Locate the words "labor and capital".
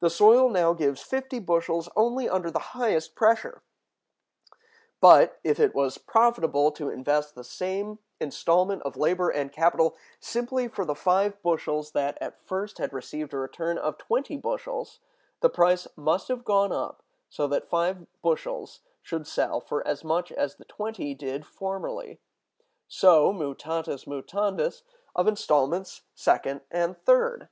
8.98-9.96